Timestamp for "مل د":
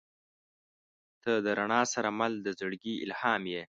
2.19-2.47